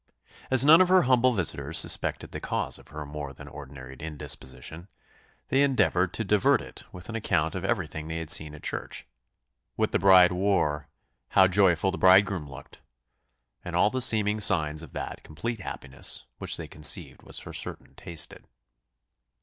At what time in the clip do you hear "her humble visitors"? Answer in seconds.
0.89-1.77